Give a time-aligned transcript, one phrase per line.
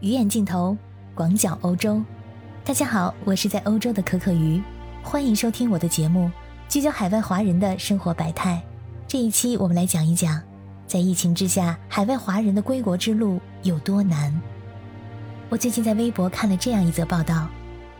[0.00, 0.76] 鱼眼镜头，
[1.14, 2.02] 广角欧洲。
[2.62, 4.62] 大家好，我是在欧洲的可可鱼，
[5.02, 6.30] 欢迎收听我的节目，
[6.68, 8.62] 聚焦海外华人的生活百态。
[9.08, 10.38] 这一期我们来讲一讲，
[10.86, 14.38] 在疫情之下，海外华人的归国之路有多难。
[15.48, 17.48] 我最近在微博看了这样一则报道：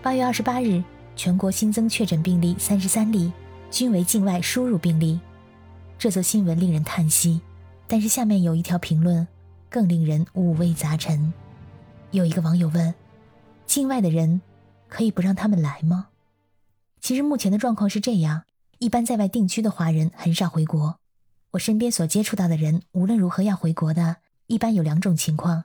[0.03, 0.85] 八月二十八日，
[1.17, 3.33] 全国新增确诊病例三十三例，
[3.71, 5.19] 均为境外输入病例。
[5.99, 7.41] 这则新闻令人叹息，
[7.87, 9.27] 但是下面有一条评论
[9.71, 11.33] 更令人五味杂陈。
[12.17, 12.95] 有一个网友问
[13.67, 14.41] ：“境外的人
[14.89, 16.09] 可以不让他们来吗？”
[16.99, 18.45] 其实目前的状况是这样：
[18.79, 20.99] 一般在外定居的华人很少回国。
[21.53, 24.17] 我身边所接触到的人，无论如何要回国的，
[24.47, 25.65] 一般有两种情况：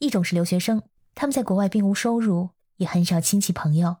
[0.00, 0.82] 一种是留学生，
[1.14, 3.98] 他们在国外并无收入，也很少亲戚朋友，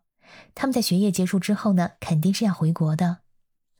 [0.56, 3.18] 他们在学业结束之后呢，肯定是要回国的；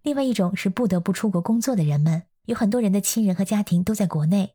[0.02, 4.54] 另外一种是不得不出国工作的人们，有很多人的亲人和家庭都在国内，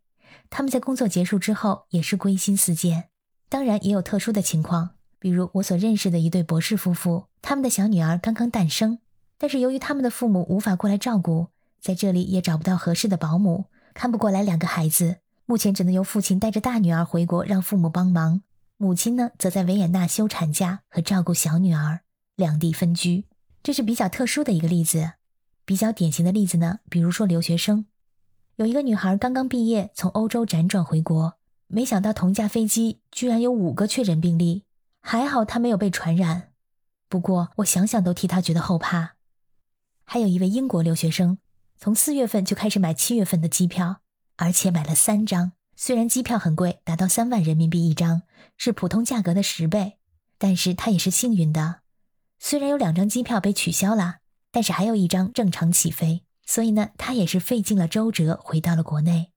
[0.49, 3.10] 他们在工作结束之后也是归心似箭。
[3.51, 8.99] 当然也有特殊的情况，比如我所认识的一对博士夫妇，他们的小女儿刚刚诞生，
[9.37, 11.48] 但是由于他们的父母无法过来照顾，
[11.81, 18.41] 在这里也找不到合适的保姆，看不过来两个孩子，目前只能由父亲带着大女儿回国让父母帮忙，
[18.77, 21.99] 母亲呢则在维也纳休产假和照顾小女儿，
[22.37, 23.26] 两地分居。
[23.61, 25.11] 这是比较特殊的一个例子，
[25.65, 27.85] 比较典型的例子呢，比如说留学生，
[28.55, 31.33] 有一个女孩刚刚毕业，从欧洲辗转回国。
[31.73, 34.65] 没想到同架飞机居然有五个确诊病例，
[34.99, 36.51] 还好他没有被传染。
[37.07, 39.15] 不过我想想都替他觉得后怕。
[40.03, 41.37] 还有一位英国留学生，
[41.77, 44.01] 从四月份就开始买七月份的机票，
[44.35, 45.53] 而且买了三张。
[45.77, 48.23] 虽然机票很贵，达到三万人民币一张，
[48.57, 49.97] 是普通价格的十倍，
[50.37, 51.79] 但是他也是幸运的。
[52.37, 54.17] 虽然有两张机票被取消了，
[54.51, 59.30] 但是还有一张正常起飞，所以呢，他也是费尽了周折回到了国内。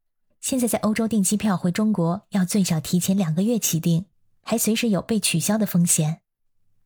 [0.44, 4.04] 现在在欧洲订机票回中国要最少提前两个月起订，
[4.42, 6.20] 还随时有被取消的风险。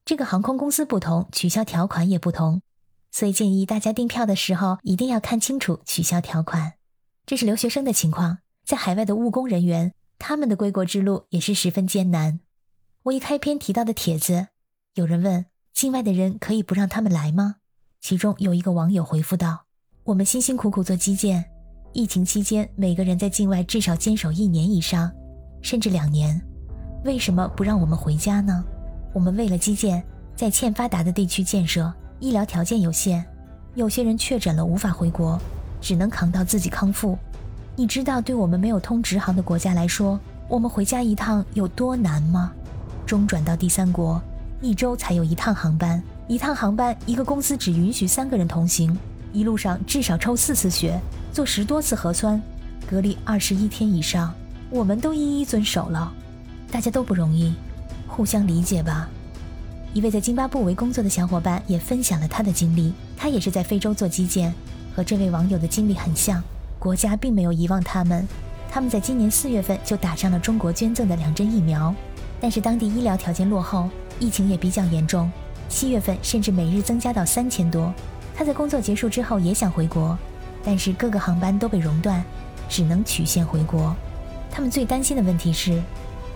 [0.04, 2.62] 这个航空公司不同，取消条款也不同，
[3.10, 6.74] 所以建议大家订票的时候一定要看清楚取消条款。
[7.26, 12.38] 这是留学生的情况，在海外的务工人员，他们的归国之路也是十分艰难。
[13.02, 14.46] 我一开篇提到的帖子，
[14.94, 17.56] 有人问境外的人可以不让他们来吗？
[18.00, 19.64] 其中有一个网友回复道
[20.06, 21.50] ：“我们辛辛苦苦做基建。”
[21.92, 25.10] 疫情期间，每个人在境外至少坚守一年以上，
[25.62, 26.40] 甚至两年。
[27.04, 28.62] 为什么不让我们回家呢？
[29.14, 30.02] 我们为了基建，
[30.36, 33.24] 在欠发达的地区建设，医疗条件有限，
[33.74, 35.40] 有些人确诊了无法回国，
[35.80, 37.16] 只能扛到自己康复。
[37.74, 42.52] 你知道，对我们没有通直航的国家来说，我们回家一趟有多难吗？
[43.06, 44.20] 中转到第三国，
[44.60, 48.96] 一周才有一趟航班，一趟航班一个公司只允许三个人同行，
[49.32, 51.00] 一路上至少抽四次血。
[51.32, 52.40] 做十多次核酸，
[52.88, 54.34] 隔离二十一天以上，
[54.70, 56.12] 我们都一一遵守了。
[56.70, 57.54] 大家都不容易，
[58.06, 59.08] 互相理解吧。
[59.94, 64.52] 一位在津巴布韦工作的小伙伴也分享了他的经历，他也是在非洲做基建，
[64.94, 66.42] 和这位网友的经历很像。
[66.78, 68.26] 国家并没有遗忘他们，
[68.70, 71.94] 他们在今年四月份就打上了中国捐赠的两针疫苗，
[72.40, 73.88] 但是当地医疗条件落后，
[74.20, 75.30] 疫情也比较严重。
[75.68, 77.92] 七月份甚至每日增加到三千多。
[78.36, 80.16] 他在工作结束之后也想回国。
[80.68, 82.22] 但是各个航班都被熔断，
[82.68, 83.96] 只能曲线回国。
[84.50, 85.82] 他们最担心的问题是，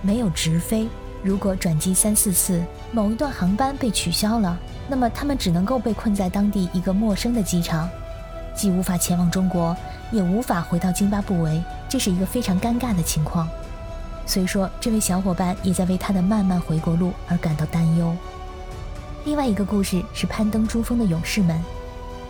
[0.01, 0.89] 没有直飞。
[1.23, 7.87] 如果转机三四次，某一段航班被取消了，那么他们只能够被困在当地一个陌生的机场，
[8.57, 9.77] 既无法前往中国，
[10.11, 13.47] 也无法回到津巴布韦，这是一个非常尴尬的情况。
[14.25, 18.17] 所以说，这位小伙伴也在为他的漫漫回国路而感到担忧。
[19.27, 21.63] 另外一个故事是攀登珠峰的勇士们。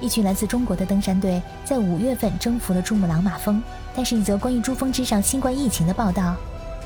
[0.02, 3.62] 一群来自中国的登山队在五月份征服了珠穆朗玛峰，
[3.94, 6.36] 但是，一则关于珠峰之上新冠疫情的报道，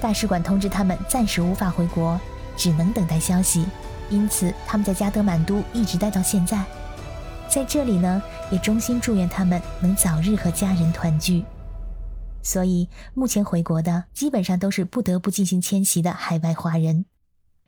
[0.02, 2.20] 大使馆通知他们暂时无法回国，
[2.58, 3.64] 只能等待消息。
[4.10, 6.62] 因此，他们在加德满都一直待到现在。
[7.48, 11.42] 在这里呢，也衷心祝愿他们能早日和家人团聚。
[12.42, 17.06] 所以，目前回国的基本上都是不得不进行迁徙的海外华人。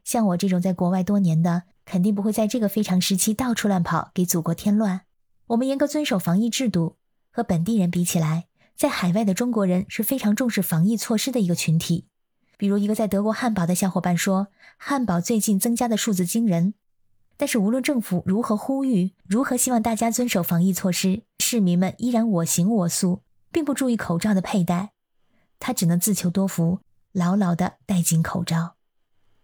[0.05, 5.08] 像我这种在国外多年的，肯定不会在这个非常时期到处乱跑，给祖国添乱。
[5.49, 6.97] 我们严格遵守防疫制度，
[7.31, 12.07] 和本地人比起来，在海外的中国人是非常重视防疫措施的一个群体。
[12.59, 16.75] 比如，一个在德国汉堡的小伙伴说，汉堡最近增加的数字惊人。
[17.39, 24.91] 但是，无论政府如何呼吁，如何希望大家遵守防疫措施，市民们依然我行我素，并不注意口罩的佩戴。
[25.59, 26.81] 他只能自求多福，
[27.13, 28.75] 牢牢地戴紧口罩。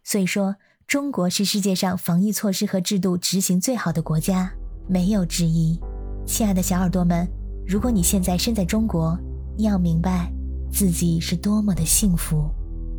[0.02, 4.52] 所以说，中国是世界上防疫措施和制度执行最好的国家，
[4.86, 5.80] 没有之一。
[6.26, 7.28] 亲爱的小耳朵们，
[7.66, 9.16] 如果你现在身在中国，
[9.56, 10.32] 你要明白
[10.72, 12.50] 自己是多么的幸福。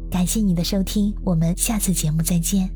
[0.09, 2.69] 感谢你的收听，我们下次节目再见。